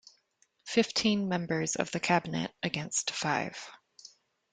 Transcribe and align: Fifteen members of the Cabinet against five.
Fifteen 0.65 1.29
members 1.29 1.75
of 1.75 1.91
the 1.91 1.99
Cabinet 1.99 2.51
against 2.63 3.11
five. 3.11 3.55